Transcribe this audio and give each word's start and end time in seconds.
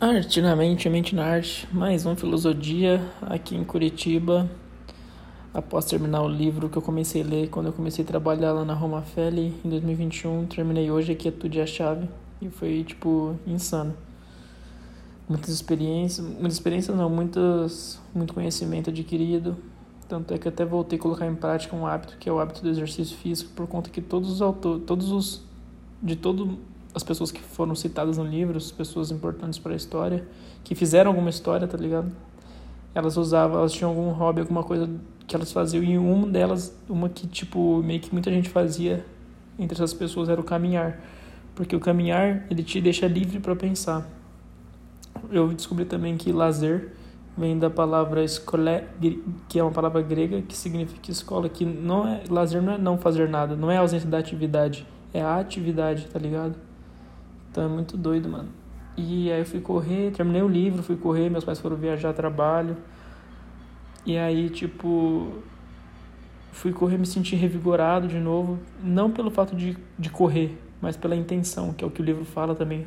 Arte 0.00 0.40
na 0.40 0.54
mente, 0.54 0.88
mente 0.88 1.12
na 1.12 1.24
arte. 1.24 1.68
Mais 1.72 2.06
um 2.06 2.14
Filosofia 2.14 3.04
aqui 3.20 3.56
em 3.56 3.64
Curitiba. 3.64 4.48
Após 5.52 5.86
terminar 5.86 6.22
o 6.22 6.28
livro 6.28 6.68
que 6.68 6.78
eu 6.78 6.82
comecei 6.82 7.20
a 7.20 7.24
ler 7.24 7.50
quando 7.50 7.66
eu 7.66 7.72
comecei 7.72 8.04
a 8.04 8.06
trabalhar 8.06 8.52
lá 8.52 8.64
na 8.64 8.74
Roma 8.74 9.02
Feli 9.02 9.52
em 9.64 9.68
2021. 9.68 10.46
Terminei 10.46 10.88
hoje 10.88 11.10
aqui 11.10 11.26
é 11.26 11.32
tudo 11.32 11.60
a 11.60 11.66
chave. 11.66 12.08
E 12.40 12.48
foi, 12.48 12.84
tipo, 12.84 13.34
insano. 13.44 13.92
Muitas 15.28 15.50
experiências. 15.50 16.24
Muitas 16.24 16.52
experiências 16.52 16.96
não, 16.96 17.10
muitas, 17.10 18.00
muito 18.14 18.32
conhecimento 18.32 18.90
adquirido. 18.90 19.56
Tanto 20.08 20.32
é 20.32 20.38
que 20.38 20.46
até 20.46 20.64
voltei 20.64 20.96
a 20.96 21.02
colocar 21.02 21.26
em 21.26 21.34
prática 21.34 21.74
um 21.74 21.84
hábito 21.84 22.18
que 22.18 22.28
é 22.28 22.32
o 22.32 22.38
hábito 22.38 22.62
do 22.62 22.68
exercício 22.68 23.16
físico, 23.16 23.50
por 23.52 23.66
conta 23.66 23.90
que 23.90 24.00
todos 24.00 24.30
os 24.30 24.40
autores, 24.40 24.84
todos 24.86 25.10
os. 25.10 25.42
de 26.00 26.14
todo 26.14 26.56
as 26.98 27.04
pessoas 27.04 27.30
que 27.30 27.40
foram 27.40 27.76
citadas 27.76 28.18
no 28.18 28.24
livro, 28.24 28.56
as 28.56 28.72
pessoas 28.72 29.12
importantes 29.12 29.56
para 29.56 29.72
a 29.72 29.76
história, 29.76 30.26
que 30.64 30.74
fizeram 30.74 31.12
alguma 31.12 31.30
história, 31.30 31.66
tá 31.68 31.78
ligado? 31.78 32.10
Elas 32.92 33.16
usavam, 33.16 33.58
elas 33.58 33.72
tinham 33.72 33.90
algum 33.90 34.10
hobby, 34.10 34.40
alguma 34.40 34.64
coisa 34.64 34.90
que 35.24 35.36
elas 35.36 35.52
faziam, 35.52 35.84
e 35.84 35.96
uma 35.96 36.26
delas, 36.26 36.76
uma 36.88 37.08
que, 37.08 37.28
tipo, 37.28 37.80
meio 37.84 38.00
que 38.00 38.12
muita 38.12 38.32
gente 38.32 38.48
fazia 38.48 39.06
entre 39.56 39.76
essas 39.76 39.94
pessoas 39.94 40.28
era 40.28 40.40
o 40.40 40.44
caminhar. 40.44 41.00
Porque 41.54 41.76
o 41.76 41.78
caminhar, 41.78 42.44
ele 42.50 42.64
te 42.64 42.80
deixa 42.80 43.06
livre 43.06 43.38
para 43.38 43.54
pensar. 43.54 44.04
Eu 45.30 45.48
descobri 45.52 45.84
também 45.84 46.16
que 46.16 46.32
lazer 46.32 46.94
vem 47.36 47.56
da 47.56 47.70
palavra 47.70 48.24
escolé, 48.24 48.88
que 49.48 49.60
é 49.60 49.62
uma 49.62 49.70
palavra 49.70 50.02
grega 50.02 50.42
que 50.42 50.56
significa 50.56 51.12
escola, 51.12 51.48
que 51.48 51.64
não 51.64 52.08
é 52.08 52.24
lazer 52.28 52.60
não 52.60 52.72
é 52.72 52.78
não 52.78 52.98
fazer 52.98 53.28
nada, 53.28 53.54
não 53.54 53.70
é 53.70 53.76
ausência 53.76 54.08
da 54.08 54.18
atividade, 54.18 54.84
é 55.14 55.22
a 55.22 55.38
atividade, 55.38 56.08
tá 56.08 56.18
ligado? 56.18 56.67
Então 57.58 57.66
é 57.68 57.72
muito 57.72 57.96
doido, 57.96 58.28
mano. 58.28 58.50
E 58.96 59.32
aí 59.32 59.40
eu 59.40 59.44
fui 59.44 59.60
correr, 59.60 60.12
terminei 60.12 60.40
o 60.40 60.46
livro, 60.46 60.80
fui 60.80 60.94
correr, 60.94 61.28
meus 61.28 61.42
pais 61.42 61.58
foram 61.58 61.74
viajar 61.74 62.12
trabalho. 62.12 62.76
E 64.06 64.16
aí, 64.16 64.48
tipo, 64.48 65.42
fui 66.52 66.72
correr, 66.72 66.98
me 66.98 67.04
senti 67.04 67.34
revigorado 67.34 68.06
de 68.06 68.20
novo. 68.20 68.60
Não 68.80 69.10
pelo 69.10 69.28
fato 69.28 69.56
de, 69.56 69.76
de 69.98 70.08
correr, 70.08 70.56
mas 70.80 70.96
pela 70.96 71.16
intenção, 71.16 71.72
que 71.72 71.82
é 71.82 71.86
o 71.86 71.90
que 71.90 72.00
o 72.00 72.04
livro 72.04 72.24
fala 72.24 72.54
também. 72.54 72.86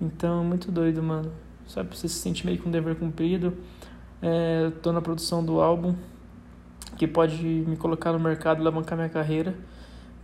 Então, 0.00 0.42
muito 0.42 0.72
doido, 0.72 1.02
mano. 1.02 1.30
Sabe, 1.66 1.94
você 1.94 2.08
se 2.08 2.14
sente 2.14 2.46
meio 2.46 2.58
com 2.58 2.70
um 2.70 2.72
dever 2.72 2.96
cumprido. 2.96 3.52
É, 4.22 4.72
tô 4.80 4.90
na 4.90 5.02
produção 5.02 5.44
do 5.44 5.60
álbum, 5.60 5.94
que 6.96 7.06
pode 7.06 7.44
me 7.44 7.76
colocar 7.76 8.10
no 8.10 8.18
mercado 8.18 8.56
e 8.56 8.60
alavancar 8.62 8.96
minha 8.96 9.10
carreira. 9.10 9.54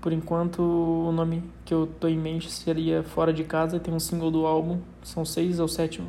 Por 0.02 0.12
enquanto, 0.12 0.60
o 0.60 1.12
nome 1.12 1.44
que 1.64 1.72
eu 1.72 1.86
tô 1.86 2.08
em 2.08 2.18
mente 2.18 2.50
seria 2.50 3.04
Fora 3.04 3.32
de 3.32 3.44
Casa. 3.44 3.78
Tem 3.78 3.94
um 3.94 4.00
single 4.00 4.32
do 4.32 4.44
álbum. 4.44 4.80
São 5.00 5.24
seis 5.24 5.60
ou 5.60 5.68
sete. 5.68 6.02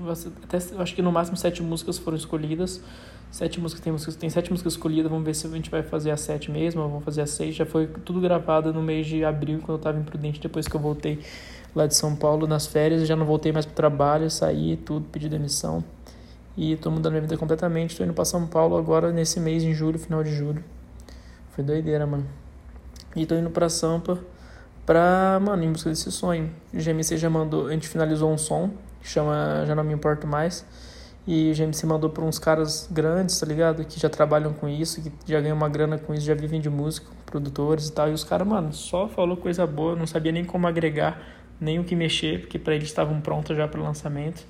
Até, 0.43 0.57
acho 0.57 0.95
que 0.95 1.01
no 1.03 1.11
máximo 1.11 1.37
sete 1.37 1.61
músicas 1.61 1.99
foram 1.99 2.17
escolhidas. 2.17 2.83
Sete 3.29 3.59
músicas, 3.59 3.83
tem, 3.83 3.93
músicas, 3.93 4.15
tem 4.15 4.31
sete 4.31 4.49
músicas 4.49 4.73
escolhidas. 4.73 5.11
Vamos 5.11 5.23
ver 5.23 5.35
se 5.35 5.45
a 5.45 5.49
gente 5.51 5.69
vai 5.69 5.83
fazer 5.83 6.09
as 6.09 6.21
sete 6.21 6.49
mesmo. 6.49 6.81
Ou 6.81 6.89
vamos 6.89 7.05
fazer 7.05 7.21
as 7.21 7.29
seis. 7.29 7.53
Já 7.53 7.67
foi 7.67 7.85
tudo 7.85 8.19
gravado 8.19 8.73
no 8.73 8.81
mês 8.81 9.05
de 9.05 9.23
abril, 9.23 9.59
quando 9.59 9.77
eu 9.77 9.83
tava 9.83 9.99
imprudente. 9.99 10.41
Depois 10.41 10.67
que 10.67 10.75
eu 10.75 10.81
voltei 10.81 11.19
lá 11.75 11.85
de 11.85 11.93
São 11.93 12.15
Paulo 12.15 12.47
nas 12.47 12.65
férias. 12.65 13.07
Já 13.07 13.15
não 13.15 13.27
voltei 13.27 13.51
mais 13.51 13.67
pro 13.67 13.75
trabalho. 13.75 14.27
Saí, 14.27 14.75
tudo, 14.75 15.05
pedi 15.11 15.29
demissão. 15.29 15.83
E 16.57 16.75
tô 16.77 16.89
mudando 16.89 17.11
minha 17.11 17.21
vida 17.21 17.37
completamente. 17.37 17.95
Tô 17.95 18.03
indo 18.03 18.13
pra 18.13 18.25
São 18.25 18.47
Paulo 18.47 18.75
agora 18.75 19.11
nesse 19.11 19.39
mês, 19.39 19.61
em 19.61 19.71
julho, 19.71 19.99
final 19.99 20.23
de 20.23 20.33
julho. 20.33 20.63
Foi 21.51 21.63
doideira, 21.63 22.07
mano. 22.07 22.25
E 23.15 23.25
tô 23.25 23.35
indo 23.35 23.49
pra 23.49 23.69
Sampa 23.69 24.19
pra, 24.85 25.39
mano, 25.41 25.63
em 25.63 25.71
busca 25.71 25.89
desse 25.89 26.11
sonho. 26.11 26.49
O 26.73 26.77
GMC 26.77 27.17
já 27.17 27.29
mandou, 27.29 27.67
a 27.67 27.71
gente 27.71 27.87
finalizou 27.87 28.31
um 28.31 28.37
som 28.37 28.71
que 29.01 29.07
chama 29.07 29.63
Já 29.65 29.75
Não 29.75 29.83
Me 29.83 29.93
Importo 29.93 30.27
Mais. 30.27 30.65
E 31.25 31.51
o 31.51 31.55
GMC 31.55 31.85
mandou 31.85 32.09
pra 32.09 32.23
uns 32.23 32.37
caras 32.37 32.87
grandes, 32.91 33.39
tá 33.39 33.45
ligado? 33.45 33.85
Que 33.85 33.97
já 33.97 34.09
trabalham 34.09 34.51
com 34.51 34.67
isso, 34.67 35.01
que 35.01 35.11
já 35.25 35.39
ganham 35.39 35.55
uma 35.55 35.69
grana 35.69 35.97
com 35.97 36.13
isso, 36.13 36.25
já 36.25 36.33
vivem 36.33 36.59
de 36.59 36.69
música, 36.69 37.07
produtores 37.25 37.87
e 37.87 37.93
tal. 37.93 38.09
E 38.09 38.13
os 38.13 38.25
caras, 38.25 38.45
mano, 38.45 38.73
só 38.73 39.07
falou 39.07 39.37
coisa 39.37 39.65
boa, 39.65 39.95
não 39.95 40.05
sabia 40.05 40.33
nem 40.33 40.43
como 40.43 40.67
agregar, 40.67 41.21
nem 41.61 41.79
o 41.79 41.83
que 41.85 41.95
mexer, 41.95 42.41
porque 42.41 42.59
para 42.59 42.75
eles 42.75 42.89
estavam 42.89 43.21
prontos 43.21 43.55
já 43.55 43.67
para 43.67 43.81
lançamento. 43.81 44.45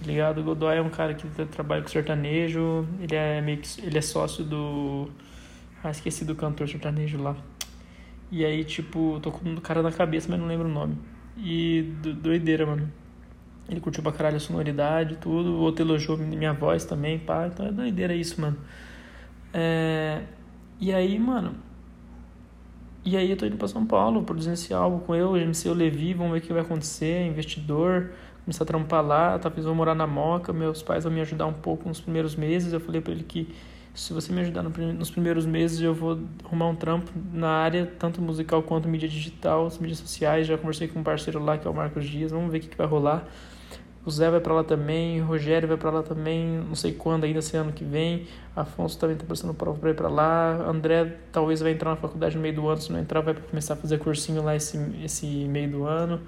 Tá 0.00 0.06
ligado? 0.06 0.38
O 0.38 0.44
Godoy 0.44 0.78
é 0.78 0.82
um 0.82 0.90
cara 0.90 1.14
que 1.14 1.28
trabalha 1.46 1.82
com 1.82 1.88
sertanejo, 1.88 2.86
ele 3.00 3.14
é 3.14 3.40
meio 3.40 3.58
que, 3.58 3.68
ele 3.80 3.98
é 3.98 4.02
sócio 4.02 4.42
do 4.42 5.08
ah, 5.84 5.90
esqueci 5.90 6.24
do 6.24 6.34
cantor 6.34 6.68
sertanejo 6.68 7.22
lá. 7.22 7.36
E 8.30 8.44
aí, 8.44 8.64
tipo, 8.64 9.18
tô 9.20 9.32
com 9.32 9.54
o 9.54 9.60
cara 9.60 9.82
na 9.82 9.90
cabeça, 9.90 10.28
mas 10.30 10.38
não 10.38 10.46
lembro 10.46 10.68
o 10.68 10.72
nome. 10.72 10.96
E 11.36 11.82
doideira, 12.22 12.64
mano. 12.66 12.90
Ele 13.68 13.80
curtiu 13.80 14.02
pra 14.02 14.12
caralho 14.12 14.36
a 14.36 14.40
sonoridade 14.40 15.16
tudo. 15.16 15.52
O 15.52 15.58
outro 15.60 15.84
elogiou 15.84 16.16
minha 16.18 16.52
voz 16.52 16.84
também, 16.84 17.18
pá. 17.18 17.46
Então 17.46 17.66
é 17.66 17.72
doideira 17.72 18.14
isso, 18.14 18.40
mano. 18.40 18.56
É... 19.52 20.22
E 20.80 20.92
aí, 20.92 21.18
mano. 21.18 21.54
E 23.04 23.16
aí 23.16 23.30
eu 23.30 23.36
tô 23.36 23.46
indo 23.46 23.56
pra 23.56 23.66
São 23.66 23.86
Paulo, 23.86 24.22
produzindo 24.22 24.54
esse 24.54 24.74
álbum 24.74 24.98
com 25.00 25.14
eu, 25.14 25.36
MC 25.36 25.68
o 25.70 25.74
Levi, 25.74 26.12
vamos 26.12 26.32
ver 26.32 26.38
o 26.38 26.40
que 26.42 26.52
vai 26.52 26.60
acontecer, 26.60 27.26
investidor, 27.26 28.12
começar 28.44 28.64
a 28.64 28.66
trampar 28.66 29.02
lá, 29.02 29.38
talvez 29.38 29.64
vou 29.64 29.74
morar 29.74 29.94
na 29.94 30.06
Moca, 30.06 30.52
meus 30.52 30.82
pais 30.82 31.04
vão 31.04 31.12
me 31.12 31.20
ajudar 31.22 31.46
um 31.46 31.52
pouco 31.52 31.88
nos 31.88 31.98
primeiros 31.98 32.36
meses. 32.36 32.74
Eu 32.74 32.80
falei 32.80 33.00
pra 33.00 33.12
ele 33.12 33.24
que 33.24 33.48
se 33.94 34.12
você 34.12 34.32
me 34.32 34.40
ajudar 34.40 34.62
no, 34.62 34.70
nos 34.92 35.10
primeiros 35.10 35.44
meses, 35.44 35.80
eu 35.80 35.92
vou 35.92 36.18
arrumar 36.44 36.68
um 36.68 36.76
trampo 36.76 37.10
na 37.32 37.48
área, 37.48 37.86
tanto 37.98 38.22
musical 38.22 38.62
quanto 38.62 38.88
mídia 38.88 39.08
digital, 39.08 39.66
as 39.66 39.78
mídias 39.78 39.98
sociais. 39.98 40.46
Já 40.46 40.56
conversei 40.56 40.88
com 40.88 41.00
um 41.00 41.02
parceiro 41.02 41.42
lá, 41.42 41.58
que 41.58 41.66
é 41.66 41.70
o 41.70 41.74
Marcos 41.74 42.06
Dias. 42.08 42.30
Vamos 42.30 42.50
ver 42.50 42.58
o 42.58 42.60
que, 42.60 42.68
que 42.68 42.76
vai 42.76 42.86
rolar. 42.86 43.26
O 44.04 44.10
Zé 44.10 44.30
vai 44.30 44.40
para 44.40 44.54
lá 44.54 44.64
também, 44.64 45.20
o 45.20 45.26
Rogério 45.26 45.68
vai 45.68 45.76
para 45.76 45.90
lá 45.90 46.02
também, 46.02 46.56
não 46.66 46.74
sei 46.74 46.92
quando 46.92 47.24
ainda, 47.24 47.40
esse 47.40 47.54
ano 47.54 47.70
que 47.70 47.84
vem. 47.84 48.26
Afonso 48.56 48.98
também 48.98 49.14
tá 49.14 49.26
passando 49.28 49.52
prova 49.52 49.78
para 49.78 49.90
ir 49.90 49.94
para 49.94 50.08
lá. 50.08 50.54
André 50.66 51.18
talvez 51.30 51.60
vai 51.60 51.72
entrar 51.72 51.90
na 51.90 51.96
faculdade 51.96 52.34
no 52.34 52.40
meio 52.40 52.54
do 52.54 52.66
ano, 52.66 52.80
se 52.80 52.90
não 52.90 52.98
entrar, 52.98 53.20
vai 53.20 53.34
começar 53.34 53.74
a 53.74 53.76
fazer 53.76 53.98
cursinho 53.98 54.42
lá 54.42 54.56
esse, 54.56 54.78
esse 55.04 55.26
meio 55.26 55.70
do 55.70 55.84
ano. 55.84 56.20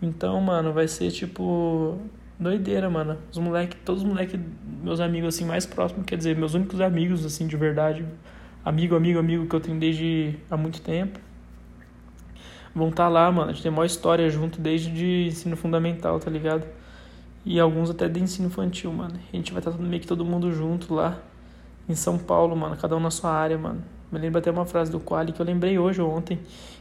Então, 0.00 0.40
mano, 0.40 0.72
vai 0.72 0.86
ser 0.86 1.10
tipo 1.10 1.98
doideira, 2.40 2.88
mano. 2.88 3.18
Os 3.30 3.38
moleques, 3.38 3.78
todos 3.84 4.02
os 4.02 4.08
moleques, 4.08 4.40
meus 4.82 4.98
amigos 4.98 5.34
assim 5.34 5.44
mais 5.44 5.66
próximos, 5.66 6.04
quer 6.06 6.16
dizer, 6.16 6.36
meus 6.36 6.54
únicos 6.54 6.80
amigos 6.80 7.24
assim 7.24 7.46
de 7.46 7.56
verdade, 7.56 8.04
amigo, 8.64 8.96
amigo, 8.96 9.18
amigo 9.18 9.46
que 9.46 9.54
eu 9.54 9.60
tenho 9.60 9.78
desde 9.78 10.36
há 10.50 10.56
muito 10.56 10.80
tempo. 10.80 11.20
Vão 12.74 12.88
estar 12.88 13.04
tá 13.04 13.08
lá, 13.08 13.30
mano. 13.30 13.50
A 13.50 13.52
gente 13.52 13.62
tem 13.62 13.70
uma 13.70 13.84
história 13.84 14.28
junto 14.30 14.60
desde 14.60 14.90
de 14.90 15.26
ensino 15.28 15.56
fundamental, 15.56 16.18
tá 16.18 16.30
ligado? 16.30 16.66
E 17.44 17.58
alguns 17.58 17.90
até 17.90 18.08
de 18.08 18.20
ensino 18.20 18.48
infantil, 18.48 18.92
mano. 18.92 19.14
A 19.32 19.36
gente 19.36 19.52
vai 19.52 19.60
estar 19.60 19.72
tá 19.72 19.78
meio 19.78 20.00
que 20.00 20.06
todo 20.06 20.24
mundo 20.24 20.52
junto 20.52 20.94
lá 20.94 21.18
em 21.88 21.94
São 21.94 22.16
Paulo, 22.16 22.56
mano, 22.56 22.76
cada 22.76 22.96
um 22.96 23.00
na 23.00 23.10
sua 23.10 23.32
área, 23.32 23.58
mano. 23.58 23.82
Me 24.10 24.18
lembro 24.18 24.38
até 24.38 24.50
uma 24.50 24.64
frase 24.64 24.90
do 24.90 25.00
Quali 25.00 25.32
que 25.32 25.40
eu 25.40 25.46
lembrei 25.46 25.78
hoje 25.78 26.00
ou 26.00 26.10
ontem, 26.10 26.38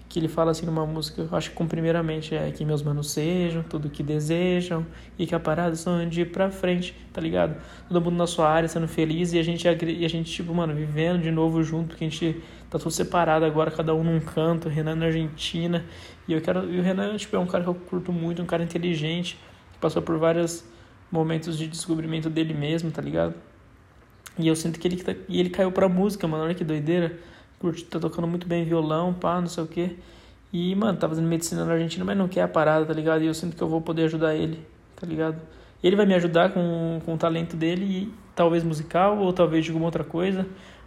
que 0.10 0.18
ele 0.18 0.28
fala 0.28 0.50
assim 0.50 0.66
numa 0.66 0.88
música, 0.88 1.22
eu 1.22 1.38
acho 1.38 1.52
que 1.52 1.56
com 1.56 1.68
primeiramente 1.68 2.34
é 2.34 2.50
que 2.50 2.66
meus 2.66 2.82
manos 2.82 3.12
sejam, 3.12 3.62
tudo 3.62 3.92
que 3.92 4.02
desejam 4.02 4.84
e 5.20 5.28
que 5.28 5.36
a 5.36 5.40
parada 5.40 5.76
são 5.76 6.10
de 6.10 6.22
ir 6.22 6.32
pra 6.32 6.50
frente, 6.50 6.96
tá 7.14 7.22
ligado? 7.22 7.56
Todo 7.88 8.02
mundo 8.02 8.18
na 8.18 8.26
sua 8.26 8.50
área 8.50 8.68
sendo 8.68 8.88
feliz 8.88 9.34
e 9.34 9.40
a 9.40 9.44
gente, 9.44 9.68
e 9.68 10.04
a 10.04 10.10
gente 10.10 10.32
tipo, 10.32 10.52
mano, 10.52 10.74
vivendo 10.74 11.22
de 11.22 11.30
novo 11.30 11.62
junto, 11.64 11.90
porque 11.90 12.06
a 12.06 12.10
gente 12.10 12.42
tá 12.72 12.80
tudo 12.80 12.90
separado 12.90 13.46
agora, 13.46 13.70
cada 13.70 13.94
um 13.94 14.04
num 14.04 14.20
canto, 14.20 14.68
o 14.68 14.72
Renan 14.72 14.96
na 14.96 15.06
Argentina, 15.06 15.86
e 16.28 16.34
eu 16.34 16.42
quero, 16.42 16.68
e 16.74 16.80
o 16.80 16.82
Renan, 16.82 17.16
tipo, 17.16 17.36
é 17.36 17.40
um 17.40 17.46
cara 17.46 17.64
que 17.64 17.70
eu 17.70 17.76
curto 17.76 18.12
muito, 18.12 18.42
um 18.42 18.48
cara 18.48 18.64
inteligente, 18.64 19.38
que 19.74 19.78
passou 19.78 20.02
por 20.02 20.18
vários 20.18 20.66
momentos 21.12 21.56
de 21.56 21.68
descobrimento 21.68 22.32
dele 22.32 22.56
mesmo, 22.56 22.90
tá 22.90 23.02
ligado? 23.02 23.36
E 24.40 24.48
eu 24.48 24.56
sinto 24.56 24.80
que 24.80 24.88
ele, 24.88 24.98
tá, 24.98 25.14
e 25.28 25.40
ele 25.40 25.50
caiu 25.50 25.72
pra 25.72 25.90
música, 25.90 26.26
mano. 26.28 26.46
Olha 26.46 26.56
que 26.56 26.64
doideira. 26.64 27.20
Curte, 27.60 27.84
tá 27.86 28.00
tocando 28.00 28.28
muito 28.28 28.48
bem 28.48 28.64
violão, 28.64 29.14
pá, 29.14 29.40
não 29.40 29.48
sei 29.48 29.64
o 29.64 29.68
quê. 29.68 29.96
E, 30.52 30.74
mano, 30.76 30.98
tá 30.98 31.08
fazendo 31.08 31.28
medicina 31.28 31.64
na 31.66 31.74
Argentina, 31.74 32.04
mas 32.04 32.18
não 32.18 32.28
quer 32.28 32.42
a 32.42 32.48
parada, 32.48 32.86
tá 32.86 32.94
ligado? 32.94 33.22
E 33.22 33.28
eu 33.28 33.34
sinto 33.34 33.56
que 33.56 33.62
eu 33.62 33.68
vou 33.68 33.82
poder 33.82 34.06
ajudar 34.06 34.36
ele, 34.36 34.60
tá 34.96 35.06
ligado? 35.06 35.40
Ele 35.84 35.96
vai 35.96 36.06
me 36.06 36.14
ajudar 36.16 36.52
com, 36.52 37.00
com 37.06 37.14
o 37.14 37.18
talento 37.18 37.56
dele, 37.56 37.86
e, 37.86 38.14
talvez 38.36 38.64
musical, 38.64 39.20
ou 39.20 39.32
talvez 39.32 39.66
de 39.66 39.72
alguma 39.72 39.86
outra 39.86 40.04
coisa. 40.04 40.46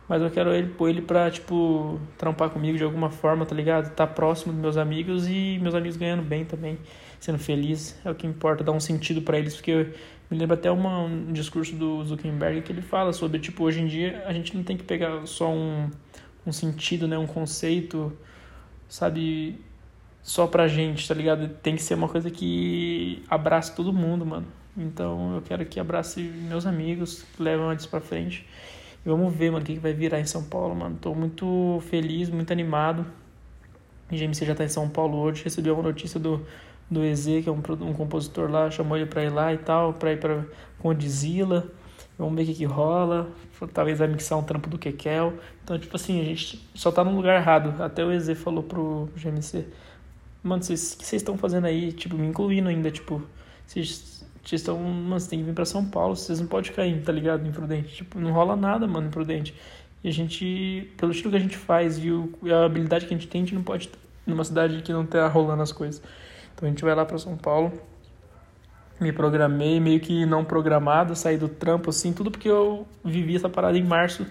Mas 0.09 0.21
eu 0.21 0.31
quero 0.31 0.53
ele 0.53 0.69
pôr 0.69 0.89
ele 0.89 1.01
pra, 1.01 1.31
tipo, 1.31 2.01
trampar 2.19 2.51
comigo 2.51 2.77
de 2.77 2.85
alguma 2.85 3.09
forma, 3.09 3.47
tá 3.47 3.55
ligado? 3.55 3.95
Tá 3.95 4.07
próximo 4.07 4.53
dos 4.53 4.61
meus 4.61 4.77
amigos 4.77 5.29
e 5.29 5.59
meus 5.63 5.75
amigos 5.75 5.97
ganhando 5.97 6.23
bem 6.23 6.45
também, 6.45 6.79
sendo 7.21 7.39
feliz. 7.39 7.99
É 8.05 8.11
o 8.11 8.15
que 8.15 8.27
importa, 8.27 8.65
dar 8.65 8.73
um 8.73 8.81
sentido 8.81 9.23
para 9.23 9.39
eles, 9.39 9.55
porque 9.55 9.91
me 10.31 10.37
lembra 10.37 10.57
até 10.57 10.71
uma, 10.71 11.01
um 11.01 11.33
discurso 11.33 11.77
do 11.77 12.03
Zuckerberg 12.05 12.63
que 12.63 12.73
ele 12.73 12.83
fala 12.83 13.13
sobre, 13.13 13.39
tipo, 13.39 13.63
hoje 13.63 13.81
em 13.81 13.87
dia 13.87 14.25
a 14.27 14.33
gente 14.33 14.57
não 14.57 14.65
tem 14.65 14.77
que 14.77 14.83
pegar 14.83 15.27
só 15.27 15.51
um, 15.51 15.89
um 16.47 16.53
sentido, 16.53 17.06
né, 17.06 17.19
um 17.19 17.27
conceito, 17.27 18.12
sabe, 18.89 19.61
só 20.23 20.47
pra 20.47 20.69
gente, 20.69 21.06
tá 21.06 21.15
ligado? 21.15 21.49
Tem 21.62 21.77
que 21.77 21.83
ser 21.83 21.94
uma 21.94 22.09
coisa 22.09 22.31
que 22.31 23.23
abrace 23.29 23.75
todo 23.75 23.93
mundo, 23.93 24.25
mano. 24.27 24.47
Então 24.77 25.35
eu 25.35 25.43
quero 25.43 25.65
que 25.67 25.79
abrace 25.79 26.21
meus 26.21 26.67
amigos, 26.67 27.25
que 27.37 27.43
levam 27.43 27.69
antes 27.69 27.87
pra 27.87 28.00
frente. 28.00 28.47
E 29.05 29.09
vamos 29.09 29.35
ver, 29.35 29.50
mano, 29.50 29.62
o 29.62 29.67
que, 29.67 29.75
que 29.75 29.81
vai 29.81 29.93
virar 29.93 30.21
em 30.21 30.27
São 30.27 30.44
Paulo, 30.44 30.75
mano. 30.75 30.97
Tô 31.00 31.15
muito 31.15 31.83
feliz, 31.89 32.31
muito 32.31 32.53
animado. 32.53 33.05
O 34.11 34.17
GMC 34.17 34.44
já 34.44 34.55
tá 34.55 34.65
em 34.65 34.69
São 34.69 34.89
Paulo 34.89 35.19
hoje. 35.19 35.44
Recebi 35.44 35.71
uma 35.71 35.83
notícia 35.83 36.21
do 36.21 36.47
do 36.93 37.03
EZ, 37.05 37.25
que 37.43 37.49
é 37.49 37.53
um, 37.53 37.62
um 37.81 37.94
compositor 37.94 38.50
lá, 38.50 38.71
chamou 38.71 38.97
ele 38.97 39.06
pra 39.06 39.25
ir 39.25 39.31
lá 39.31 39.53
e 39.53 39.59
tal, 39.59 39.94
pra 39.94 40.12
ir 40.12 40.21
pra 40.21 40.44
Condizila. 40.79 41.67
Vamos 42.19 42.35
ver 42.35 42.43
o 42.43 42.47
que, 42.47 42.55
que 42.55 42.64
rola. 42.64 43.31
Talvez 43.73 43.99
vai 43.99 44.09
mixar 44.09 44.38
um 44.38 44.43
trampo 44.43 44.69
do 44.69 44.79
Kekel. 44.79 45.35
Então, 45.64 45.79
tipo 45.79 45.97
assim, 45.97 46.20
a 46.20 46.25
gente 46.25 46.67
só 46.75 46.91
tá 46.93 47.03
no 47.03 47.14
lugar 47.14 47.41
errado. 47.41 47.82
Até 47.82 48.05
o 48.05 48.12
EZ 48.12 48.38
falou 48.38 48.62
pro 48.62 49.09
GMC. 49.17 49.67
Mano, 50.43 50.62
vocês, 50.62 50.94
o 50.94 50.99
que 50.99 51.06
vocês 51.06 51.23
estão 51.23 51.38
fazendo 51.38 51.67
aí? 51.67 51.93
Tipo, 51.93 52.17
me 52.17 52.26
incluindo 52.26 52.69
ainda, 52.69 52.91
tipo, 52.91 53.23
vocês 53.67 54.25
estão. 54.50 54.79
Mano, 54.79 55.20
vocês 55.20 55.29
têm 55.29 55.38
que 55.38 55.44
vir 55.44 55.55
pra 55.55 55.64
São 55.64 55.85
Paulo, 55.85 56.17
vocês 56.17 56.41
não 56.41 56.49
podem 56.49 56.73
cair, 56.73 57.03
tá 57.03 57.12
ligado? 57.12 57.47
Imprudente. 57.47 57.94
Tipo, 57.94 58.19
não 58.19 58.32
rola 58.32 58.56
nada, 58.56 58.87
mano, 58.87 59.06
imprudente. 59.06 59.55
E 60.03 60.08
a 60.08 60.12
gente, 60.12 60.93
pelo 60.97 61.12
estilo 61.12 61.31
que 61.31 61.37
a 61.37 61.41
gente 61.41 61.56
faz 61.56 61.99
e, 61.99 62.11
o, 62.11 62.32
e 62.43 62.53
a 62.53 62.65
habilidade 62.65 63.06
que 63.06 63.15
a 63.15 63.17
gente 63.17 63.29
tem, 63.29 63.43
a 63.43 63.44
gente 63.44 63.55
não 63.55 63.62
pode 63.62 63.88
numa 64.26 64.44
cidade 64.44 64.82
que 64.82 64.93
não 64.93 65.06
tá 65.06 65.29
rolando 65.29 65.62
as 65.62 65.70
coisas. 65.70 66.03
Então 66.55 66.67
a 66.67 66.70
gente 66.70 66.82
vai 66.82 66.94
lá 66.94 67.05
pra 67.05 67.19
São 67.19 67.37
Paulo. 67.37 67.73
Me 69.03 69.13
programei, 69.13 69.81
meio 69.81 69.99
que 69.99 70.25
não 70.25 70.45
programado, 70.45 71.17
saí 71.17 71.37
do 71.37 71.49
trampo 71.49 71.91
assim, 71.91 72.13
tudo 72.13 72.31
porque 72.31 72.49
eu 72.49 72.87
vivi 73.05 73.35
essa 73.35 73.49
parada 73.49 73.77
em 73.77 73.83
março, 73.83 74.25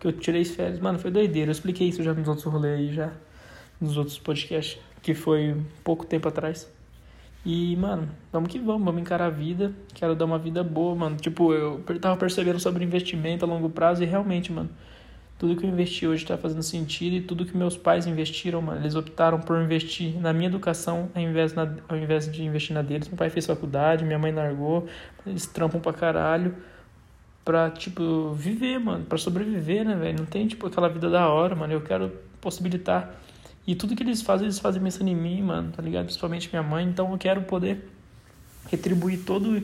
que 0.00 0.06
eu 0.08 0.12
tirei 0.12 0.42
as 0.42 0.50
férias. 0.50 0.80
Mano, 0.80 0.98
foi 0.98 1.12
doideira. 1.12 1.50
Eu 1.50 1.52
expliquei 1.52 1.88
isso 1.88 2.02
já 2.02 2.12
nos 2.12 2.26
outros 2.26 2.44
rolês 2.44 2.78
aí, 2.78 2.92
já. 2.92 3.12
Nos 3.80 3.96
outros 3.96 4.18
podcasts, 4.18 4.78
que 5.00 5.14
foi 5.14 5.56
pouco 5.84 6.04
tempo 6.04 6.26
atrás. 6.26 6.68
E, 7.44 7.76
mano, 7.76 8.08
vamos 8.32 8.50
que 8.50 8.58
vamos, 8.58 8.84
vamos 8.84 9.00
encarar 9.00 9.26
a 9.26 9.30
vida. 9.30 9.72
Quero 9.94 10.16
dar 10.16 10.24
uma 10.24 10.38
vida 10.38 10.64
boa, 10.64 10.96
mano. 10.96 11.16
Tipo, 11.16 11.54
eu 11.54 11.80
tava 12.00 12.16
percebendo 12.16 12.58
sobre 12.58 12.84
investimento 12.84 13.44
a 13.44 13.48
longo 13.48 13.70
prazo 13.70 14.02
e 14.02 14.06
realmente, 14.06 14.50
mano, 14.50 14.68
tudo 15.38 15.56
que 15.56 15.64
eu 15.64 15.70
investi 15.70 16.06
hoje 16.06 16.22
está 16.22 16.38
fazendo 16.38 16.62
sentido 16.62 17.16
e 17.16 17.20
tudo 17.20 17.44
que 17.44 17.56
meus 17.56 17.76
pais 17.76 18.06
investiram, 18.06 18.62
mano, 18.62 18.80
eles 18.80 18.94
optaram 18.94 19.38
por 19.38 19.60
investir 19.60 20.18
na 20.20 20.32
minha 20.32 20.48
educação 20.48 21.10
ao 21.14 21.22
invés, 21.22 21.52
na, 21.52 21.74
ao 21.88 21.96
invés 21.96 22.30
de 22.30 22.42
investir 22.42 22.74
na 22.74 22.82
deles. 22.82 23.08
Meu 23.08 23.16
pai 23.16 23.28
fez 23.28 23.46
faculdade, 23.46 24.04
minha 24.04 24.18
mãe 24.18 24.32
largou, 24.32 24.86
eles 25.26 25.46
trampam 25.46 25.80
pra 25.80 25.92
caralho 25.92 26.54
pra, 27.46 27.70
tipo, 27.70 28.32
viver, 28.32 28.80
mano, 28.80 29.04
pra 29.04 29.16
sobreviver, 29.16 29.84
né, 29.84 29.94
velho? 29.94 30.18
Não 30.18 30.26
tem, 30.26 30.48
tipo, 30.48 30.66
aquela 30.66 30.88
vida 30.88 31.08
da 31.08 31.28
hora, 31.28 31.54
mano. 31.54 31.72
Eu 31.72 31.80
quero 31.80 32.10
possibilitar. 32.40 33.14
E 33.64 33.76
tudo 33.76 33.94
que 33.94 34.02
eles 34.02 34.20
fazem, 34.20 34.46
eles 34.46 34.58
fazem 34.58 34.82
pensando 34.82 35.08
em 35.08 35.14
mim, 35.14 35.42
mano, 35.42 35.70
tá 35.70 35.80
ligado? 35.80 36.06
Principalmente 36.06 36.48
minha 36.50 36.62
mãe. 36.64 36.84
Então 36.84 37.12
eu 37.12 37.18
quero 37.18 37.42
poder 37.42 37.88
retribuir 38.68 39.20
todo 39.24 39.62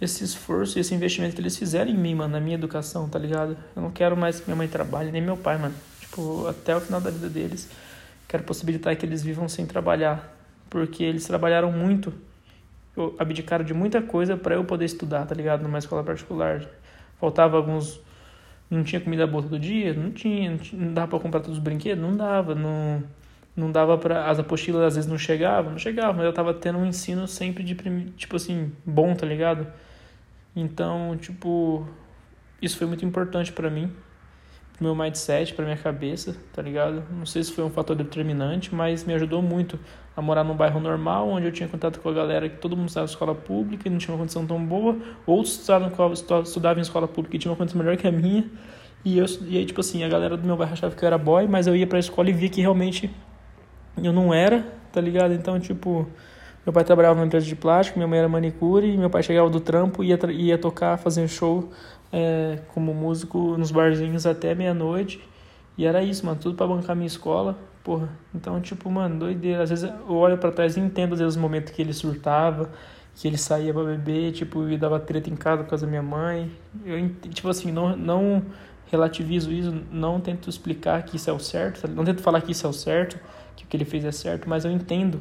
esse 0.00 0.24
esforço 0.24 0.78
e 0.78 0.80
esse 0.80 0.94
investimento 0.94 1.34
que 1.34 1.40
eles 1.40 1.56
fizeram 1.56 1.90
em 1.90 1.96
mim, 1.96 2.14
mano, 2.14 2.32
na 2.32 2.40
minha 2.40 2.54
educação, 2.54 3.08
tá 3.08 3.18
ligado? 3.18 3.56
Eu 3.74 3.82
não 3.82 3.90
quero 3.90 4.16
mais 4.16 4.40
que 4.40 4.46
minha 4.46 4.56
mãe 4.56 4.68
trabalhe, 4.68 5.10
nem 5.10 5.22
meu 5.22 5.36
pai, 5.36 5.56
mano. 5.58 5.74
Tipo, 6.00 6.46
até 6.46 6.76
o 6.76 6.80
final 6.80 7.00
da 7.00 7.10
vida 7.10 7.28
deles, 7.28 7.68
quero 8.28 8.42
possibilitar 8.42 8.94
que 8.96 9.06
eles 9.06 9.22
vivam 9.22 9.48
sem 9.48 9.66
trabalhar, 9.66 10.36
porque 10.68 11.02
eles 11.02 11.26
trabalharam 11.26 11.72
muito, 11.72 12.12
abdicaram 13.18 13.64
de 13.64 13.72
muita 13.74 14.02
coisa 14.02 14.36
para 14.36 14.54
eu 14.54 14.64
poder 14.64 14.84
estudar, 14.84 15.26
tá 15.26 15.34
ligado? 15.34 15.62
Numa 15.62 15.78
escola 15.78 16.02
particular. 16.02 16.66
Faltava 17.18 17.56
alguns 17.56 18.00
não 18.70 18.82
tinha 18.82 19.00
comida 19.00 19.26
boa 19.26 19.42
todo 19.42 19.58
dia, 19.58 19.92
não 19.94 20.10
tinha, 20.10 20.50
não, 20.50 20.58
tinha, 20.58 20.84
não 20.84 20.92
dava 20.92 21.08
para 21.08 21.20
comprar 21.20 21.40
todos 21.40 21.58
os 21.58 21.62
brinquedos, 21.62 22.02
não 22.02 22.16
dava, 22.16 22.54
não 22.54 23.02
não 23.56 23.70
dava 23.70 23.96
para 23.96 24.28
as 24.28 24.40
apostilas 24.40 24.82
às 24.82 24.94
vezes 24.96 25.08
não 25.08 25.16
chegavam, 25.16 25.70
não 25.70 25.78
chegavam, 25.78 26.14
mas 26.16 26.24
eu 26.24 26.32
tava 26.32 26.52
tendo 26.52 26.76
um 26.76 26.84
ensino 26.84 27.28
sempre 27.28 27.62
de 27.62 27.76
tipo 28.16 28.34
assim, 28.34 28.72
bom, 28.84 29.14
tá 29.14 29.24
ligado? 29.24 29.66
Então, 30.56 31.16
tipo, 31.16 31.86
isso 32.62 32.76
foi 32.78 32.86
muito 32.86 33.04
importante 33.04 33.52
para 33.52 33.68
mim, 33.68 33.92
pro 34.74 34.84
meu 34.84 34.94
mindset, 34.94 35.52
para 35.52 35.64
minha 35.64 35.76
cabeça, 35.76 36.36
tá 36.52 36.62
ligado? 36.62 37.02
Não 37.10 37.26
sei 37.26 37.42
se 37.42 37.52
foi 37.52 37.64
um 37.64 37.70
fator 37.70 37.96
determinante, 37.96 38.74
mas 38.74 39.04
me 39.04 39.14
ajudou 39.14 39.42
muito 39.42 39.78
a 40.16 40.22
morar 40.22 40.44
num 40.44 40.54
bairro 40.54 40.78
normal, 40.78 41.28
onde 41.28 41.46
eu 41.46 41.52
tinha 41.52 41.68
contato 41.68 41.98
com 42.00 42.08
a 42.08 42.12
galera 42.12 42.48
que 42.48 42.56
todo 42.58 42.76
mundo 42.76 42.88
estava 42.88 43.04
em 43.04 43.10
escola 43.10 43.34
pública 43.34 43.88
e 43.88 43.90
não 43.90 43.98
tinha 43.98 44.14
uma 44.14 44.20
condição 44.20 44.46
tão 44.46 44.64
boa, 44.64 44.96
outros 45.26 45.58
estudavam, 45.58 46.12
estudavam 46.42 46.78
em 46.78 46.82
escola 46.82 47.08
pública 47.08 47.36
e 47.36 47.38
tinham 47.38 47.52
uma 47.52 47.58
condição 47.58 47.78
melhor 47.80 47.96
que 47.96 48.06
a 48.06 48.12
minha. 48.12 48.44
E, 49.04 49.18
eu, 49.18 49.26
e 49.46 49.58
aí, 49.58 49.66
tipo 49.66 49.80
assim, 49.80 50.02
a 50.04 50.08
galera 50.08 50.36
do 50.36 50.46
meu 50.46 50.56
bairro 50.56 50.72
achava 50.72 50.94
que 50.94 51.04
eu 51.04 51.06
era 51.06 51.18
boy, 51.18 51.46
mas 51.46 51.66
eu 51.66 51.76
ia 51.76 51.86
pra 51.86 51.98
escola 51.98 52.30
e 52.30 52.32
via 52.32 52.48
que 52.48 52.60
realmente 52.60 53.10
eu 54.02 54.12
não 54.12 54.32
era, 54.32 54.66
tá 54.92 55.00
ligado? 55.00 55.34
Então, 55.34 55.58
tipo, 55.60 56.08
meu 56.64 56.72
pai 56.72 56.82
trabalhava 56.84 57.14
numa 57.14 57.26
empresa 57.26 57.46
de 57.46 57.54
plástico, 57.54 57.98
minha 57.98 58.08
mãe 58.08 58.18
era 58.18 58.28
manicure, 58.28 58.96
meu 58.96 59.10
pai 59.10 59.22
chegava 59.22 59.50
do 59.50 59.60
trampo 59.60 60.02
e 60.02 60.08
ia, 60.08 60.18
ia 60.30 60.58
tocar, 60.58 60.96
fazer 60.96 61.28
show 61.28 61.68
é, 62.12 62.60
como 62.68 62.94
músico 62.94 63.56
nos 63.58 63.70
barzinhos 63.70 64.26
até 64.26 64.54
meia-noite. 64.54 65.20
E 65.76 65.84
era 65.84 66.02
isso, 66.02 66.24
mano, 66.24 66.38
tudo 66.40 66.56
para 66.56 66.66
bancar 66.66 66.94
minha 66.94 67.06
escola, 67.06 67.58
porra. 67.82 68.08
Então, 68.34 68.60
tipo, 68.60 68.88
mano, 68.90 69.18
doideira. 69.18 69.62
Às 69.62 69.70
vezes 69.70 69.90
eu 69.90 70.14
olho 70.14 70.38
para 70.38 70.52
trás 70.52 70.76
e 70.76 70.80
entendo, 70.80 71.14
às 71.14 71.18
vezes, 71.18 71.34
os 71.34 71.40
momentos 71.40 71.72
que 71.72 71.82
ele 71.82 71.92
surtava, 71.92 72.70
que 73.14 73.28
ele 73.28 73.36
saía 73.36 73.74
pra 73.74 73.82
beber, 73.84 74.32
tipo, 74.32 74.68
e 74.68 74.78
dava 74.78 74.98
treta 75.00 75.28
em 75.28 75.36
casa 75.36 75.64
por 75.64 75.70
causa 75.70 75.84
da 75.84 75.90
minha 75.90 76.02
mãe. 76.02 76.50
Eu, 76.84 77.08
tipo 77.30 77.48
assim, 77.48 77.72
não, 77.72 77.96
não 77.96 78.42
relativizo 78.86 79.52
isso, 79.52 79.74
não 79.90 80.20
tento 80.20 80.48
explicar 80.48 81.02
que 81.02 81.16
isso 81.16 81.28
é 81.28 81.32
o 81.32 81.38
certo, 81.38 81.88
não 81.88 82.04
tento 82.04 82.22
falar 82.22 82.40
que 82.40 82.52
isso 82.52 82.66
é 82.66 82.70
o 82.70 82.72
certo, 82.72 83.18
que 83.56 83.64
o 83.64 83.66
que 83.66 83.76
ele 83.76 83.84
fez 83.84 84.04
é 84.04 84.12
certo, 84.12 84.48
mas 84.48 84.64
eu 84.64 84.70
entendo 84.70 85.20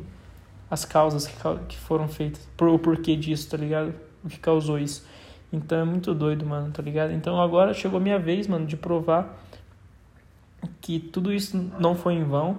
as 0.74 0.86
causas 0.86 1.28
que, 1.28 1.36
que 1.70 1.78
foram 1.78 2.08
feitas, 2.08 2.50
por, 2.58 2.68
o 2.68 2.80
porquê 2.80 3.16
disso, 3.16 3.48
tá 3.48 3.56
ligado? 3.56 3.94
O 4.24 4.28
que 4.28 4.40
causou 4.40 4.80
isso. 4.80 5.06
Então 5.52 5.78
é 5.78 5.84
muito 5.84 6.16
doido, 6.16 6.44
mano, 6.48 6.72
tá 6.72 6.81
ligado? 6.81 7.14
Então 7.14 7.40
agora 7.40 7.75
chegou 7.75 8.00
minha 8.00 8.18
vez, 8.18 8.48
mano, 8.48 8.66
de 8.66 8.75
provar 8.75 9.38
que 10.81 10.98
tudo 10.98 11.31
isso 11.31 11.56
não 11.80 11.94
foi 11.94 12.16
em 12.16 12.24
vão 12.24 12.58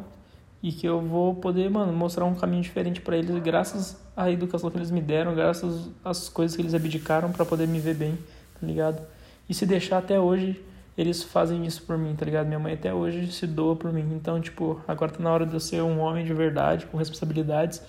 e 0.62 0.70
que 0.70 0.86
eu 0.86 1.00
vou 1.00 1.34
poder, 1.34 1.68
mano, 1.68 1.92
mostrar 1.92 2.24
um 2.24 2.36
caminho 2.36 2.62
diferente 2.62 3.00
para 3.00 3.16
eles 3.16 3.36
graças 3.42 4.00
à 4.16 4.30
educação 4.30 4.70
que 4.70 4.78
eles 4.78 4.92
me 4.92 5.00
deram, 5.00 5.34
graças 5.34 5.90
às 6.04 6.28
coisas 6.28 6.54
que 6.54 6.62
eles 6.62 6.72
abdicaram 6.72 7.32
para 7.32 7.44
poder 7.44 7.66
me 7.66 7.80
ver 7.80 7.96
bem, 7.96 8.16
tá 8.60 8.64
ligado? 8.64 9.02
E 9.48 9.54
se 9.54 9.66
deixar 9.66 9.98
até 9.98 10.20
hoje, 10.20 10.62
eles 10.96 11.22
fazem 11.22 11.66
isso 11.66 11.82
por 11.82 11.98
mim, 11.98 12.14
tá 12.14 12.24
ligado? 12.24 12.46
Minha 12.46 12.58
mãe 12.58 12.74
até 12.74 12.94
hoje 12.94 13.30
se 13.32 13.46
doa 13.46 13.74
por 13.74 13.92
mim. 13.92 14.08
Então, 14.14 14.40
tipo, 14.40 14.80
agora 14.86 15.10
tá 15.10 15.22
na 15.22 15.32
hora 15.32 15.44
de 15.44 15.54
eu 15.54 15.60
ser 15.60 15.82
um 15.82 15.98
homem 15.98 16.24
de 16.24 16.32
verdade, 16.32 16.86
com 16.86 16.96
responsabilidades 16.96 17.82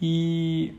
e, 0.00 0.74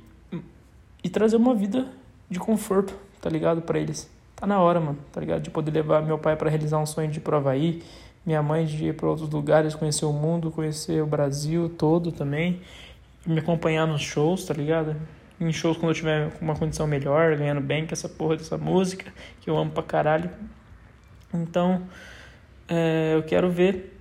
e 1.04 1.10
trazer 1.10 1.36
uma 1.36 1.54
vida 1.54 1.88
de 2.30 2.40
conforto, 2.40 2.94
tá 3.22 3.30
ligado? 3.30 3.62
para 3.62 3.80
eles. 3.80 4.10
Tá 4.36 4.46
na 4.46 4.60
hora, 4.60 4.80
mano, 4.80 4.98
tá 5.12 5.20
ligado? 5.20 5.42
De 5.42 5.50
poder 5.50 5.72
levar 5.72 6.02
meu 6.02 6.18
pai 6.18 6.36
para 6.36 6.50
realizar 6.50 6.78
um 6.78 6.86
sonho 6.86 7.10
de 7.10 7.18
ir 7.18 7.22
pro 7.22 7.36
Havaí, 7.36 7.82
minha 8.26 8.42
mãe 8.42 8.66
de 8.66 8.86
ir 8.86 8.96
para 8.96 9.08
outros 9.08 9.30
lugares, 9.30 9.74
conhecer 9.74 10.06
o 10.06 10.14
mundo, 10.14 10.52
conhecer 10.52 11.02
o 11.02 11.08
Brasil 11.08 11.70
todo 11.70 12.12
também, 12.12 12.62
me 13.26 13.40
acompanhar 13.40 13.88
nos 13.88 14.02
shows, 14.02 14.46
tá 14.46 14.54
ligado? 14.54 14.96
Em 15.40 15.52
shows 15.52 15.78
quando 15.78 15.90
eu 15.90 15.96
tiver 15.96 16.32
uma 16.40 16.56
condição 16.56 16.88
melhor, 16.88 17.36
ganhando 17.36 17.62
bem 17.62 17.86
com 17.86 17.94
essa 17.94 18.08
porra 18.08 18.38
dessa 18.38 18.58
música, 18.58 19.12
que 19.42 19.50
eu 19.50 19.58
amo 19.58 19.72
pra 19.72 19.84
caralho. 19.84 20.30
Então, 21.34 21.84
é, 22.68 23.14
eu 23.16 23.24
quero 23.24 23.50
ver 23.50 23.98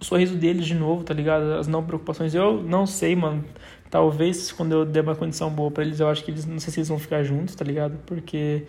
o 0.00 0.04
sorriso 0.04 0.36
deles 0.36 0.66
de 0.66 0.74
novo, 0.74 1.04
tá 1.04 1.14
ligado? 1.14 1.54
As 1.54 1.66
não 1.66 1.84
preocupações. 1.84 2.34
Eu 2.34 2.62
não 2.62 2.86
sei, 2.86 3.16
mano. 3.16 3.44
Talvez 3.90 4.50
quando 4.52 4.72
eu 4.72 4.84
der 4.84 5.02
uma 5.02 5.14
condição 5.14 5.50
boa 5.50 5.70
para 5.70 5.84
eles, 5.84 6.00
eu 6.00 6.08
acho 6.08 6.24
que 6.24 6.30
eles 6.30 6.44
não 6.44 6.58
sei 6.58 6.72
se 6.72 6.80
eles 6.80 6.88
vão 6.88 6.98
ficar 6.98 7.22
juntos, 7.22 7.54
tá 7.54 7.64
ligado? 7.64 7.98
Porque 8.06 8.64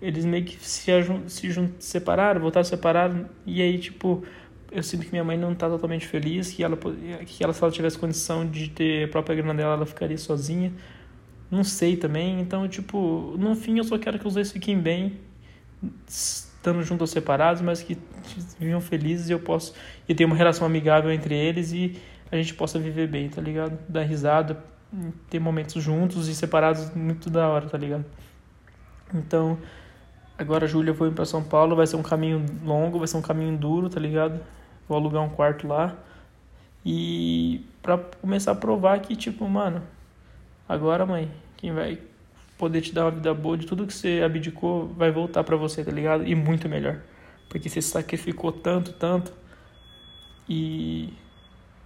eles 0.00 0.24
meio 0.24 0.44
que 0.44 0.56
se, 0.64 0.90
se, 1.28 1.52
se 1.52 1.70
separaram, 1.78 2.40
voltaram 2.40 2.62
a 2.62 2.64
separar, 2.64 3.10
e 3.46 3.62
aí, 3.62 3.78
tipo, 3.78 4.22
eu 4.70 4.82
sinto 4.82 5.06
que 5.06 5.12
minha 5.12 5.24
mãe 5.24 5.38
não 5.38 5.54
tá 5.54 5.68
totalmente 5.68 6.06
feliz, 6.06 6.52
que 6.52 6.62
ela, 6.62 6.76
que 7.26 7.42
ela 7.42 7.52
se 7.52 7.62
ela 7.62 7.72
tivesse 7.72 7.96
condição 7.98 8.46
de 8.46 8.68
ter 8.70 9.04
a 9.04 9.08
própria 9.08 9.36
grana 9.36 9.54
dela, 9.54 9.74
ela 9.74 9.86
ficaria 9.86 10.18
sozinha. 10.18 10.72
Não 11.50 11.64
sei 11.64 11.96
também, 11.96 12.40
então, 12.40 12.68
tipo, 12.68 13.34
no 13.38 13.54
fim 13.54 13.78
eu 13.78 13.84
só 13.84 13.96
quero 13.98 14.18
que 14.18 14.26
os 14.26 14.34
dois 14.34 14.50
fiquem 14.50 14.78
bem, 14.78 15.18
estando 16.64 16.82
juntos 16.82 17.02
ou 17.02 17.06
separados, 17.06 17.60
mas 17.60 17.82
que 17.82 17.98
vivam 18.58 18.80
felizes 18.80 19.28
e 19.28 19.32
eu 19.32 19.38
posso 19.38 19.74
e 20.08 20.14
ter 20.14 20.24
uma 20.24 20.34
relação 20.34 20.66
amigável 20.66 21.12
entre 21.12 21.34
eles 21.34 21.72
e 21.72 22.00
a 22.32 22.36
gente 22.36 22.54
possa 22.54 22.78
viver 22.78 23.06
bem, 23.06 23.28
tá 23.28 23.42
ligado? 23.42 23.78
Dar 23.86 24.02
risada, 24.02 24.58
ter 25.28 25.38
momentos 25.38 25.82
juntos 25.82 26.26
e 26.26 26.34
separados 26.34 26.90
muito 26.94 27.28
da 27.28 27.46
hora, 27.48 27.68
tá 27.68 27.76
ligado? 27.76 28.06
Então, 29.12 29.58
agora 30.38 30.66
Júlia 30.66 30.94
foi 30.94 31.10
para 31.10 31.26
São 31.26 31.44
Paulo, 31.44 31.76
vai 31.76 31.86
ser 31.86 31.96
um 31.96 32.02
caminho 32.02 32.44
longo, 32.64 32.98
vai 32.98 33.06
ser 33.06 33.18
um 33.18 33.22
caminho 33.22 33.56
duro, 33.58 33.90
tá 33.90 34.00
ligado? 34.00 34.40
Vou 34.88 34.96
alugar 34.96 35.22
um 35.22 35.28
quarto 35.28 35.68
lá. 35.68 35.94
E 36.84 37.62
para 37.82 37.98
começar 37.98 38.52
a 38.52 38.54
provar 38.54 39.00
que 39.00 39.14
tipo, 39.14 39.46
mano, 39.46 39.82
agora, 40.66 41.04
mãe, 41.04 41.30
quem 41.58 41.72
vai 41.72 41.98
poder 42.58 42.80
te 42.80 42.92
dar 42.94 43.04
uma 43.04 43.10
vida 43.10 43.34
boa 43.34 43.56
de 43.56 43.66
tudo 43.66 43.86
que 43.86 43.92
você 43.92 44.22
abdicou 44.24 44.88
vai 44.88 45.10
voltar 45.10 45.44
para 45.44 45.56
você, 45.56 45.84
tá 45.84 45.90
ligado? 45.90 46.26
E 46.26 46.34
muito 46.34 46.68
melhor. 46.68 47.00
Porque 47.48 47.68
você 47.68 47.82
sacrificou 47.82 48.52
tanto, 48.52 48.92
tanto 48.92 49.32
e 50.48 51.12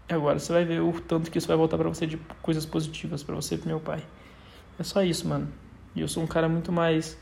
agora 0.08 0.38
você 0.38 0.52
vai 0.52 0.64
ver 0.64 0.80
o 0.80 0.92
tanto 1.00 1.30
que 1.30 1.38
isso 1.38 1.48
vai 1.48 1.56
voltar 1.56 1.76
para 1.76 1.88
você 1.88 2.06
de 2.06 2.16
coisas 2.42 2.66
positivas 2.66 3.22
para 3.22 3.34
você 3.34 3.54
e 3.54 3.58
pro 3.58 3.68
meu 3.68 3.80
pai. 3.80 4.02
É 4.78 4.82
só 4.82 5.02
isso, 5.02 5.26
mano. 5.28 5.48
E 5.94 6.00
eu 6.00 6.08
sou 6.08 6.22
um 6.22 6.26
cara 6.26 6.48
muito 6.48 6.72
mais 6.72 7.18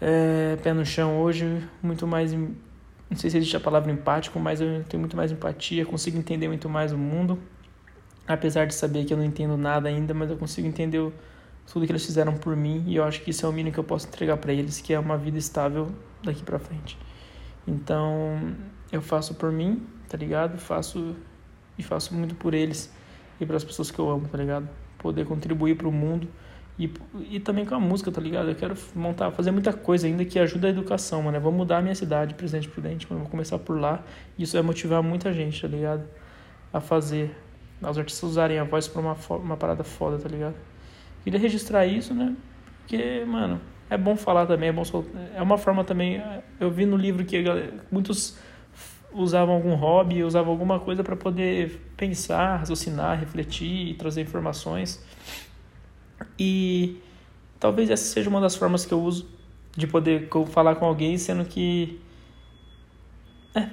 é, 0.00 0.56
pé 0.62 0.72
no 0.72 0.84
chão 0.84 1.20
hoje, 1.20 1.62
muito 1.82 2.06
mais 2.06 2.32
não 3.10 3.16
sei 3.16 3.28
se 3.28 3.38
existe 3.38 3.56
a 3.56 3.60
palavra 3.60 3.90
empático, 3.90 4.38
mas 4.38 4.60
eu 4.60 4.84
tenho 4.84 5.00
muito 5.00 5.16
mais 5.16 5.32
empatia, 5.32 5.84
consigo 5.84 6.16
entender 6.16 6.46
muito 6.46 6.68
mais 6.68 6.92
o 6.92 6.98
mundo. 6.98 7.38
apesar 8.26 8.66
de 8.66 8.74
saber 8.74 9.04
que 9.04 9.12
eu 9.12 9.18
não 9.18 9.24
entendo 9.24 9.56
nada 9.56 9.88
ainda, 9.88 10.14
mas 10.14 10.30
eu 10.30 10.36
consigo 10.36 10.68
entender 10.68 11.00
tudo 11.66 11.86
que 11.86 11.92
eles 11.92 12.04
fizeram 12.04 12.34
por 12.34 12.56
mim 12.56 12.84
e 12.86 12.96
eu 12.96 13.04
acho 13.04 13.22
que 13.22 13.30
isso 13.30 13.46
é 13.46 13.48
o 13.48 13.52
mínimo 13.52 13.72
que 13.72 13.80
eu 13.80 13.84
posso 13.84 14.06
entregar 14.06 14.36
para 14.36 14.52
eles, 14.52 14.80
que 14.80 14.92
é 14.92 14.98
uma 14.98 15.16
vida 15.16 15.38
estável 15.38 15.90
daqui 16.22 16.42
para 16.42 16.58
frente. 16.58 16.98
Então, 17.66 18.56
eu 18.90 19.00
faço 19.00 19.34
por 19.34 19.52
mim, 19.52 19.86
tá 20.08 20.16
ligado? 20.16 20.58
Faço 20.58 21.14
e 21.78 21.82
faço 21.82 22.14
muito 22.14 22.34
por 22.34 22.54
eles 22.54 22.92
e 23.40 23.46
para 23.46 23.56
as 23.56 23.64
pessoas 23.64 23.90
que 23.90 23.98
eu 23.98 24.10
amo, 24.10 24.28
tá 24.28 24.36
ligado? 24.36 24.68
Poder 24.98 25.24
contribuir 25.24 25.76
para 25.76 25.88
o 25.88 25.92
mundo 25.92 26.28
e, 26.78 26.90
e 27.28 27.40
também 27.40 27.64
com 27.64 27.74
a 27.74 27.80
música, 27.80 28.10
tá 28.10 28.20
ligado? 28.20 28.48
Eu 28.48 28.54
quero 28.54 28.74
montar, 28.94 29.30
fazer 29.30 29.50
muita 29.50 29.72
coisa 29.72 30.06
ainda 30.06 30.24
que 30.24 30.38
ajuda 30.38 30.66
a 30.66 30.70
educação, 30.70 31.22
mano. 31.22 31.36
Eu 31.36 31.40
vou 31.40 31.52
mudar 31.52 31.78
a 31.78 31.82
minha 31.82 31.94
cidade, 31.94 32.34
Presidente 32.34 32.68
Prudente, 32.68 33.06
mano. 33.08 33.20
Eu 33.20 33.24
vou 33.24 33.30
começar 33.30 33.58
por 33.58 33.78
lá 33.78 34.02
e 34.36 34.42
isso 34.42 34.54
vai 34.54 34.62
motivar 34.62 35.02
muita 35.02 35.32
gente, 35.32 35.60
tá 35.60 35.68
ligado? 35.68 36.04
A 36.72 36.80
fazer, 36.80 37.36
os 37.82 37.98
artistas 37.98 38.30
usarem 38.30 38.58
a 38.58 38.64
voz 38.64 38.88
pra 38.88 39.00
uma, 39.00 39.16
uma 39.36 39.56
parada 39.56 39.84
foda, 39.84 40.18
tá 40.18 40.28
ligado? 40.28 40.54
Queria 41.24 41.38
registrar 41.38 41.86
isso, 41.86 42.14
né? 42.14 42.34
Porque, 42.80 43.24
mano, 43.26 43.60
é 43.88 43.98
bom 43.98 44.16
falar 44.16 44.46
também, 44.46 44.68
é 44.68 44.72
bom 44.72 44.82
é 45.34 45.42
uma 45.42 45.58
forma 45.58 45.84
também. 45.84 46.22
Eu 46.58 46.70
vi 46.70 46.86
no 46.86 46.96
livro 46.96 47.24
que 47.24 47.36
muitos 47.90 48.38
usavam 49.12 49.56
algum 49.56 49.74
hobby, 49.74 50.22
usavam 50.22 50.52
alguma 50.52 50.78
coisa 50.78 51.02
para 51.02 51.16
poder 51.16 51.80
pensar, 51.96 52.58
raciocinar, 52.58 53.18
refletir 53.18 53.88
e 53.88 53.94
trazer 53.94 54.22
informações. 54.22 55.04
E 56.38 57.00
talvez 57.58 57.90
essa 57.90 58.04
seja 58.04 58.30
uma 58.30 58.40
das 58.40 58.54
formas 58.54 58.86
que 58.86 58.94
eu 58.94 59.02
uso 59.02 59.28
de 59.76 59.86
poder 59.86 60.28
falar 60.50 60.76
com 60.76 60.84
alguém, 60.84 61.18
sendo 61.18 61.44
que 61.44 62.00
é, 63.54 63.68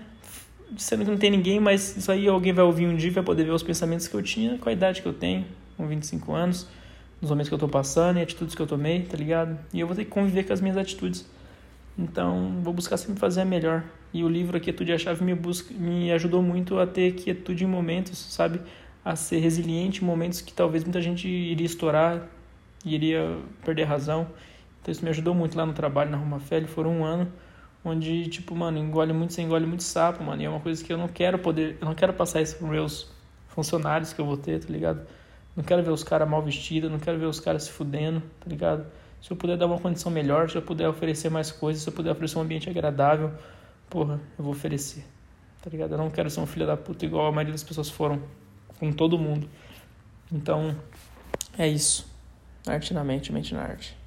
sendo 0.77 1.05
que 1.05 1.11
não 1.11 1.17
tem 1.17 1.29
ninguém, 1.29 1.59
mas 1.59 1.95
isso 1.95 2.11
aí 2.11 2.27
alguém 2.27 2.53
vai 2.53 2.65
ouvir 2.65 2.87
um 2.87 2.95
dia, 2.95 3.11
vai 3.11 3.23
poder 3.23 3.43
ver 3.43 3.51
os 3.51 3.63
pensamentos 3.63 4.07
que 4.07 4.15
eu 4.15 4.23
tinha 4.23 4.57
com 4.57 4.69
a 4.69 4.71
idade 4.71 5.01
que 5.01 5.07
eu 5.07 5.13
tenho, 5.13 5.45
com 5.75 5.87
25 5.87 6.33
anos 6.33 6.67
nos 7.21 7.29
momentos 7.29 7.49
que 7.49 7.55
eu 7.55 7.59
tô 7.59 7.67
passando 7.67 8.17
e 8.17 8.21
atitudes 8.21 8.53
que 8.53 8.61
eu 8.61 8.67
tomei, 8.67 9.03
tá 9.03 9.17
ligado? 9.17 9.57
E 9.73 9.79
eu 9.79 9.87
vou 9.87 9.95
ter 9.95 10.05
que 10.05 10.11
conviver 10.11 10.43
com 10.43 10.53
as 10.53 10.61
minhas 10.61 10.77
atitudes. 10.77 11.27
Então, 11.97 12.59
vou 12.61 12.73
buscar 12.73 12.97
sempre 12.97 13.19
fazer 13.19 13.41
a 13.41 13.45
melhor. 13.45 13.83
E 14.13 14.23
o 14.23 14.29
livro 14.29 14.55
A 14.55 14.59
Quietude 14.59 14.91
e 14.91 14.93
a 14.93 14.97
Chave 14.97 15.23
me, 15.23 15.33
busca, 15.33 15.73
me 15.73 16.11
ajudou 16.11 16.41
muito 16.41 16.77
a 16.79 16.85
ter 16.85 17.13
quietude 17.13 17.63
em 17.63 17.67
momentos, 17.67 18.17
sabe? 18.17 18.61
A 19.03 19.15
ser 19.15 19.39
resiliente 19.39 20.03
em 20.03 20.05
momentos 20.05 20.41
que 20.41 20.53
talvez 20.53 20.83
muita 20.83 21.01
gente 21.01 21.27
iria 21.27 21.65
estourar, 21.65 22.27
iria 22.85 23.37
perder 23.65 23.85
razão. 23.85 24.27
Então, 24.81 24.91
isso 24.91 25.03
me 25.03 25.09
ajudou 25.09 25.33
muito 25.33 25.57
lá 25.57 25.65
no 25.65 25.73
trabalho, 25.73 26.11
na 26.11 26.17
Roma 26.17 26.39
Fé. 26.39 26.61
Foram 26.65 26.99
um 26.99 27.03
ano 27.03 27.31
onde, 27.83 28.27
tipo, 28.27 28.55
mano, 28.55 28.77
engole 28.77 29.13
muito, 29.13 29.33
você 29.33 29.41
engole 29.41 29.65
muito 29.65 29.83
sapo, 29.83 30.23
mano. 30.23 30.41
E 30.41 30.45
é 30.45 30.49
uma 30.49 30.59
coisa 30.59 30.83
que 30.83 30.93
eu 30.93 30.97
não 30.97 31.07
quero 31.07 31.39
poder, 31.39 31.77
eu 31.81 31.85
não 31.85 31.95
quero 31.95 32.13
passar 32.13 32.41
isso 32.41 32.57
para 32.57 32.67
meus 32.67 33.11
funcionários 33.47 34.13
que 34.13 34.21
eu 34.21 34.25
vou 34.25 34.37
ter, 34.37 34.59
tá 34.59 34.71
ligado? 34.71 35.01
Não 35.57 35.63
quero 35.63 35.81
ver 35.81 35.89
os 35.89 36.03
caras 36.03 36.29
mal 36.29 36.39
vestidos, 36.43 36.91
não 36.91 36.99
quero 36.99 37.17
ver 37.17 37.25
os 37.25 37.39
caras 37.39 37.63
se 37.63 37.71
fudendo, 37.71 38.21
tá 38.39 38.47
ligado? 38.47 38.85
Se 39.19 39.31
eu 39.31 39.35
puder 39.35 39.57
dar 39.57 39.65
uma 39.65 39.79
condição 39.79 40.11
melhor, 40.11 40.47
se 40.47 40.55
eu 40.55 40.61
puder 40.61 40.87
oferecer 40.87 41.31
mais 41.31 41.51
coisas, 41.51 41.81
se 41.81 41.89
eu 41.89 41.93
puder 41.93 42.11
oferecer 42.11 42.37
um 42.37 42.41
ambiente 42.41 42.69
agradável, 42.69 43.33
porra, 43.89 44.21
eu 44.37 44.43
vou 44.43 44.53
oferecer, 44.53 45.03
tá 45.59 45.67
ligado? 45.67 45.93
Eu 45.93 45.97
não 45.97 46.11
quero 46.11 46.29
ser 46.29 46.41
um 46.41 46.45
filho 46.45 46.67
da 46.67 46.77
puta 46.77 47.03
igual 47.03 47.25
a 47.25 47.31
maioria 47.31 47.53
das 47.53 47.63
pessoas 47.63 47.89
foram 47.89 48.21
com 48.79 48.91
todo 48.93 49.17
mundo. 49.17 49.49
Então, 50.31 50.75
é 51.57 51.67
isso. 51.67 52.05
Arte 52.67 52.93
na 52.93 53.03
mente, 53.03 53.33
mente 53.33 53.55
na 53.55 53.63
arte. 53.63 53.97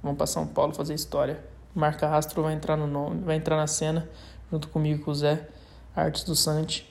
Vamos 0.00 0.16
para 0.16 0.28
São 0.28 0.46
Paulo 0.46 0.72
fazer 0.72 0.94
história. 0.94 1.42
Marca 1.74 2.14
Astro 2.14 2.44
vai 2.44 2.54
entrar 2.54 2.76
no 2.76 2.86
nome, 2.86 3.22
vai 3.22 3.34
entrar 3.34 3.56
na 3.56 3.66
cena 3.66 4.08
junto 4.52 4.68
comigo 4.68 5.04
com 5.04 5.10
o 5.10 5.14
Zé, 5.14 5.48
Artes 5.96 6.22
do 6.22 6.36
Sante 6.36 6.88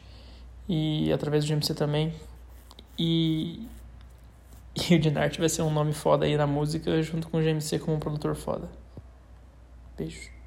e 0.68 1.14
através 1.14 1.46
do 1.46 1.48
GMC 1.48 1.74
também. 1.76 2.14
E 3.00 3.68
e 4.76 4.96
o 4.96 5.00
Dinart 5.00 5.38
vai 5.38 5.50
ser 5.50 5.62
um 5.62 5.72
nome 5.72 5.94
foda 5.94 6.26
aí 6.26 6.38
na 6.38 6.48
música, 6.48 7.02
junto 7.02 7.30
com 7.30 7.38
o 7.38 7.42
GMC 7.42 7.80
como 7.80 7.98
um 7.98 8.00
produtor 8.00 8.36
foda. 8.36 8.70
Beijo. 9.98 10.41